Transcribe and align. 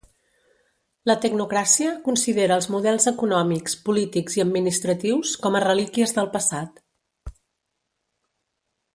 La 1.09 1.15
tecnocràcia 1.25 1.89
considera 2.07 2.55
els 2.61 2.67
models 2.75 3.05
econòmics, 3.11 3.75
polítics 3.89 4.37
i 4.39 4.43
administratius 4.47 5.35
com 5.47 5.59
a 5.59 5.65
relíquies 5.65 6.15
del 6.21 6.31
passat. 6.37 6.83